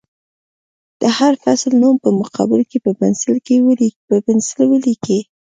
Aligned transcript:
د 1.01 1.03
هر 1.17 1.33
فعل 1.43 1.71
نوم 1.81 1.95
په 2.03 2.09
مقابل 2.21 2.61
کې 2.69 2.77
په 4.07 4.19
پنسل 4.55 4.63
ولیکئ. 4.71 5.19